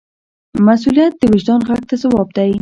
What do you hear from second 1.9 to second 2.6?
ځواب دی.